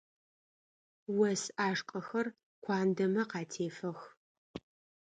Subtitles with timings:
[1.27, 2.27] Ос ӏашкӏэхэр
[2.63, 3.99] куандэмэ къатефэх.